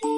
[0.00, 0.08] 厅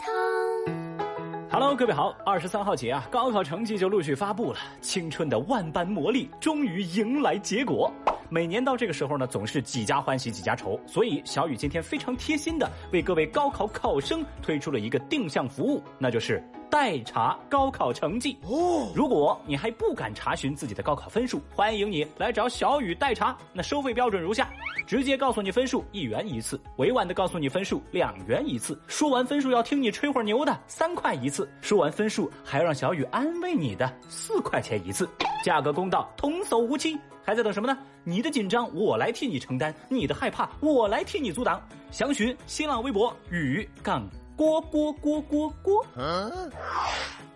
[0.00, 1.48] 堂。
[1.48, 2.12] Hello，各位好。
[2.26, 7.92] 二十三号起啊，高考成绩就陆续发布了，青春的万般磨砺终于迎来结果。
[8.28, 18.36] 每年到这个时候呢，总是几家欢喜几家愁，所以小雨今天非常贴心的为各位高考考生推出了一个定向服务，那就是代查高考成绩。
[18.42, 23.36] 哦，如果你还不敢查询自己的高考分数，欢迎你来找小雨代查。
[23.52, 24.50] 那收费标准如下：
[24.86, 35.08] 直接告诉你分数一元一次，委婉的告诉你分数两元一次，说完分数要听你吹会儿牛的三块一次，说完分数还要让小雨安慰你的四块钱一次，
[35.44, 36.98] 价格公道，童叟无欺。
[37.24, 37.76] 还在等什么呢？
[38.04, 41.60] 你的紧张我来替你承担，你的害怕我来替你阻挡。
[41.90, 45.84] 详询新浪微博雨杠郭郭郭郭郭。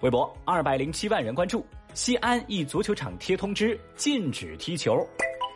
[0.02, 1.66] 微博二百零七万人关注。
[1.94, 5.04] 西安一足球场贴通知，禁止踢球。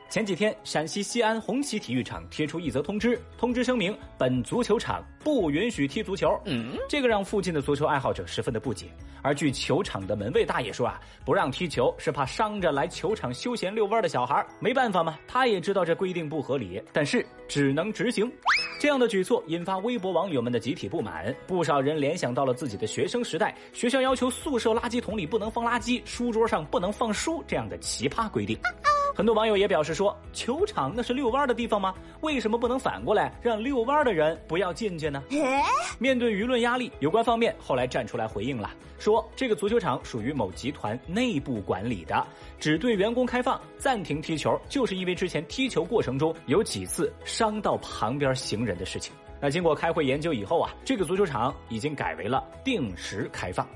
[0.09, 6.41] 前几天，陕西西安红旗体育场贴出一则通知，通知声明本足球场不允许踢足球。
[6.45, 8.87] 嗯，这个让附近的足球爱好者十分的不解。
[9.21, 14.47] 而据球场的门卫大爷说啊，不让踢球是怕伤着来球场休闲遛弯的小孩。
[14.61, 18.31] 没办法嘛，他也知道这规定不合理，但是只能执行。
[18.79, 28.57] 这样的举措引发微博网友们的集体不满，不少人联想到了自己的学生时代，学校要求宿舍垃圾桶里不能放垃圾，书桌上不能放书这样的奇葩规定。
[29.17, 31.95] 很多网友也表示说，球场那是遛弯的地方吗？
[32.21, 35.23] 为什么不能反过来让遛弯的人不要进去呢？
[35.99, 42.27] 面对舆论压力，有关方面后来站出来回应了，说这个足球场属于某集团内部管理的，
[42.61, 49.15] 只对员工开放，暂停踢球就是因为之前踢球过程中有几次伤到旁边行人的事情。
[49.41, 53.67] 那经过开会研究以后啊，这个足球场已经改为了定时开放。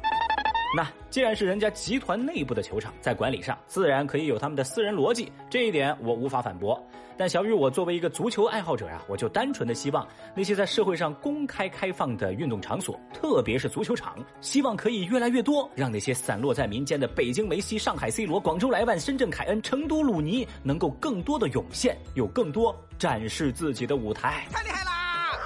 [0.72, 6.80] 那既然是人家集团内部的球场，在管理上自然可以有他们的私人逻辑，这一点我无法反驳。
[7.16, 24.46] 但小雨，我作为一个足球爱好者呀，我就单纯的希望那些在社会上公开开放的运动场所，特别是足球场，希望可以越来越多，让那些散落在民间的北京梅西、上海 C 罗、广州莱万、深圳凯恩、成都鲁尼，能够更多的涌现，有更多展示自己的舞台。
[24.50, 25.36] 太厉害啦！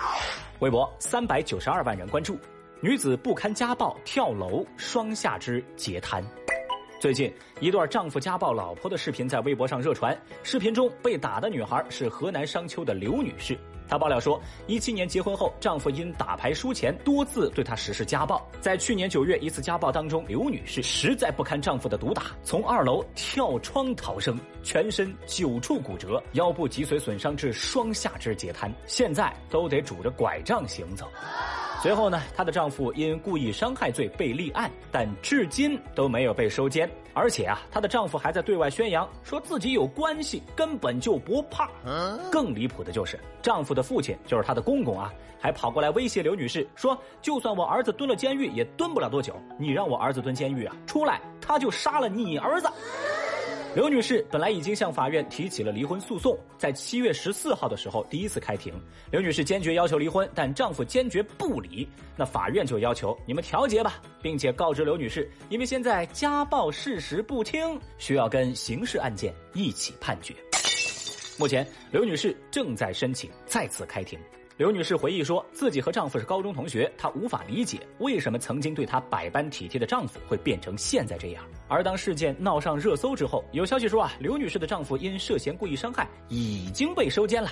[0.61, 2.39] 微博三百九十二万人关注。
[2.85, 6.23] 女子不堪家暴跳楼，双下肢截瘫。
[7.01, 10.15] 最近，一段丈夫家暴老婆的视频在微博上热传。
[10.43, 13.59] 视频中被打的女孩是河南商丘的刘女士。
[13.89, 18.47] 她爆料说，一七年结婚后，丈夫因打牌输钱，多次对她实施家暴。
[18.61, 31.09] 在去年九月一次家暴当中，刘女士实在不堪丈夫的毒打，从二楼跳窗逃生，全身九处骨折，腰部脊髓损伤至双下肢截瘫，现在都得拄着拐杖行走。
[31.85, 36.91] 随后呢，她的丈夫因故意伤害罪被立案，但至今都没有被收监。
[37.13, 41.69] 而且啊，她的丈夫还在对外宣扬说自己有关系，根本就不怕。
[42.33, 49.37] 更离谱的就是，丈夫的父亲就是她的公公啊，还跑过来威胁刘女士说：“就算我儿子蹲了监狱，也蹲不了多久。
[49.59, 52.67] 你让我儿子蹲监狱啊，出来他就杀了你儿子。”
[53.75, 58.73] 刘女士本来已经向法院提起了离婚诉讼，在七月十四号的时候第一次开庭。
[59.11, 61.89] 刘女士坚决要求离婚，但丈夫坚决不离。
[62.17, 70.33] 那法院就要求你们调解吧，并且告知刘女士，因为现在家暴事实不清，需要跟刑事案件一起判决。
[71.37, 74.17] 目前，刘女士正在申请再次开庭。
[74.57, 81.45] 刘女士回忆说，自己和丈夫是高中同学，她无法理解为什么曾经对她百般体贴的丈夫会变成现在这样。
[81.75, 87.51] 而当事件闹上热搜之后，有消息说啊，刘女士的丈夫因涉嫌故意伤害已经被收监了。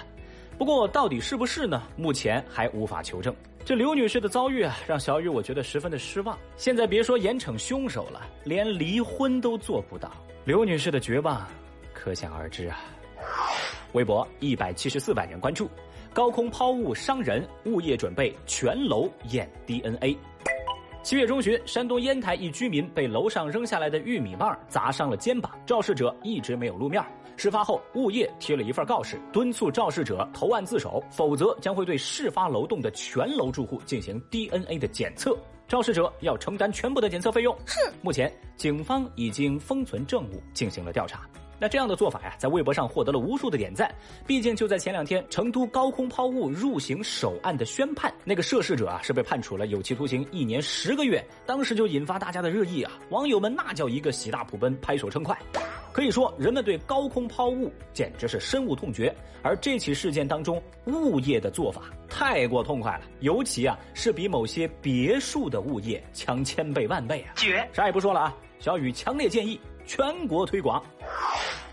[0.57, 1.83] 不过，到底是不是呢？
[1.97, 3.35] 目前还无法求证。
[3.65, 6.39] 这刘女士的遭遇啊，让小雨我觉得十分的失望。
[6.57, 10.13] 现在别说严惩凶手了，连离婚都做不到，
[10.45, 11.45] 刘女士的绝望
[11.93, 12.79] 可想而知啊。
[13.93, 15.69] 微博一百七十四万人关注。
[16.15, 20.17] 高空抛物伤人，物业准备全楼验 DNA。
[21.03, 27.05] 七月中旬，山东烟台一居民被楼上扔下来的玉米棒砸伤了肩膀，肇事者一直没有露面。
[27.37, 35.37] 事发后，物业贴了一份告示，敦促肇事者投案自首，否则将会对事发楼栋的全楼住户进行 DNA 的检测。
[35.67, 37.53] 肇事者要承担全部的检测费用。
[37.67, 37.93] 哼！
[38.01, 41.29] 目前，警方已经封存证物，进行了调查。
[41.63, 43.89] 那这样的做法呀，在微博上获得了无数的点赞。
[44.27, 55.39] 毕竟就在前两天，成都高空抛物入刑首案的宣判，那个涉事者啊是被判处了有期徒刑一年十个月，当时就引发大家的热议啊，网友们那叫一个喜大普奔，拍手称快。
[55.93, 59.15] 可以说，人们对高空抛物简直是深恶痛绝。
[59.41, 67.35] 而这起事件当中，物业的做法太过痛快了，尤其啊是比某些别墅的物业强千倍万倍啊！
[67.37, 67.65] 绝！
[67.73, 70.83] 啥也不说了啊，小雨强烈建议全国推广。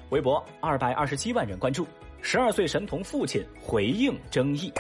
[0.10, 1.88] 微博二百二十七万人关注，
[2.22, 4.72] 十二岁神童父亲回应争议。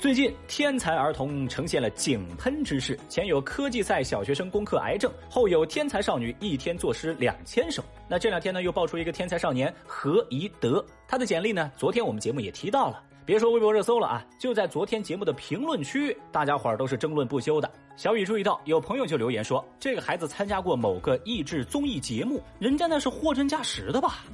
[0.00, 7.82] 最近，天才儿童呈现了井喷之势，前有科技赛小学生攻克癌症，后有天才少女一天作诗两千首。
[8.08, 13.02] 那这两天呢，又爆出一个天才少年何宜德，他的简历呢，昨天我们节目也提到了。
[13.26, 17.70] 别说微博热搜了啊，就在昨天节目的评论区，大家伙儿都是争论不休的。
[17.96, 24.24] 小雨注意到，有朋友就留言说，这个孩子参加过某个益智综艺节目，人家那是货真价实的吧？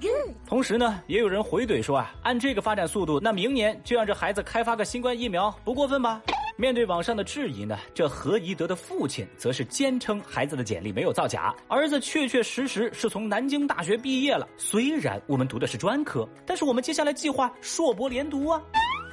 [0.45, 6.21] 同时呢，也有人回怼说啊，按这个发展速度，那明年就让这孩子开发个新冠疫苗，不过分吧？
[6.57, 14.49] 面对网上的质疑呢，这何宜德的父亲则是坚称孩子的简历没有造假，儿子确确实实是从南京大学毕业了。
[14.59, 18.61] 虽然我们读的是专科，但是我们接下来计划硕博连读啊。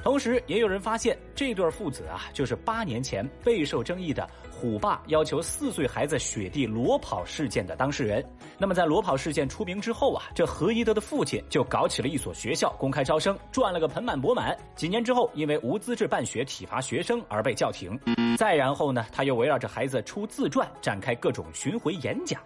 [0.08, 8.24] 同时，也有人发现这对父子啊，就是八年前备受争议的虎爸要求四岁孩子雪地裸跑事件的当事人。
[8.56, 14.56] 那么，在裸跑事件出名之后啊，这何一德的父亲就搞起了一所学校公开招生，赚了个盆满钵满。
[14.74, 18.00] 几年之后，因为无资质办学体罚学生而被叫停。
[18.38, 22.40] 再然后呢，他又围绕着孩子出自传，展开各种巡回演讲。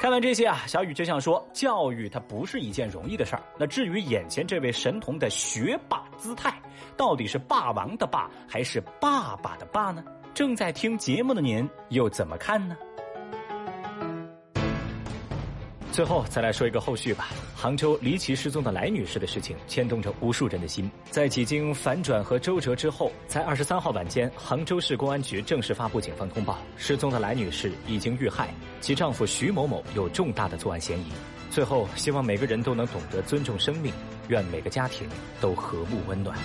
[0.00, 3.42] 看完这些啊，小雨就想说，教育它不是一件容易的事儿。
[3.58, 6.54] 那至于眼前这位神童的学霸姿态，
[6.96, 10.04] 到底是霸王的霸还是爸爸的爸呢？
[10.32, 12.76] 正在听节目的您又怎么看呢？
[15.98, 17.30] 最后再来说一个后续吧。
[17.56, 20.88] 杭州离奇失踪的来女士的事情牵动着无数人的心。
[21.10, 31.06] 在几经反转和周折之后，在二十三号晚间，杭州市公安局正式发布警方通报：失踪的来女士已经遇害，其丈夫徐某某有重大的作案嫌疑。
[31.50, 33.92] 最后，希望每个人都能懂得尊重生命，
[34.28, 35.08] 愿每个家庭
[35.40, 36.38] 都和睦温暖。